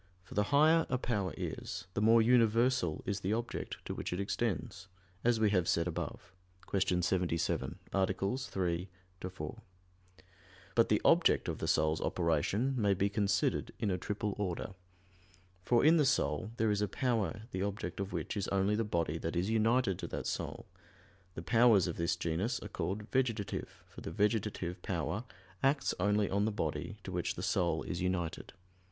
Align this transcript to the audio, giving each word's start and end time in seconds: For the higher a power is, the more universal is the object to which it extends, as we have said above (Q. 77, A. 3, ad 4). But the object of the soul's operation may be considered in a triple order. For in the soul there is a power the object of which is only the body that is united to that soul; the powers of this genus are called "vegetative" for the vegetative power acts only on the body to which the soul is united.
For 0.23 0.33
the 0.33 0.45
higher 0.49 0.87
a 0.89 0.97
power 0.97 1.31
is, 1.37 1.85
the 1.93 2.01
more 2.01 2.23
universal 2.23 3.03
is 3.05 3.19
the 3.19 3.33
object 3.33 3.77
to 3.85 3.93
which 3.93 4.11
it 4.11 4.19
extends, 4.19 4.87
as 5.23 5.39
we 5.39 5.51
have 5.51 5.67
said 5.69 5.87
above 5.87 6.33
(Q. 6.67 7.03
77, 7.03 7.77
A. 7.93 8.07
3, 8.37 8.89
ad 9.23 9.31
4). 9.33 9.61
But 10.73 10.89
the 10.89 11.01
object 11.05 11.47
of 11.47 11.59
the 11.59 11.67
soul's 11.67 12.01
operation 12.01 12.73
may 12.81 12.95
be 12.95 13.09
considered 13.09 13.73
in 13.77 13.91
a 13.91 13.97
triple 13.99 14.33
order. 14.39 14.73
For 15.61 15.85
in 15.85 15.97
the 15.97 16.05
soul 16.07 16.49
there 16.57 16.71
is 16.71 16.81
a 16.81 16.87
power 16.87 17.43
the 17.51 17.61
object 17.61 17.99
of 17.99 18.11
which 18.11 18.35
is 18.35 18.47
only 18.47 18.73
the 18.73 18.83
body 18.83 19.19
that 19.19 19.35
is 19.35 19.51
united 19.51 19.99
to 19.99 20.07
that 20.07 20.25
soul; 20.25 20.65
the 21.35 21.43
powers 21.43 21.85
of 21.85 21.97
this 21.97 22.15
genus 22.15 22.59
are 22.61 22.69
called 22.69 23.03
"vegetative" 23.11 23.83
for 23.87 24.01
the 24.01 24.09
vegetative 24.09 24.81
power 24.81 25.25
acts 25.61 25.93
only 25.99 26.27
on 26.27 26.45
the 26.45 26.51
body 26.51 26.97
to 27.03 27.11
which 27.11 27.35
the 27.35 27.43
soul 27.43 27.83
is 27.83 28.01
united. 28.01 28.53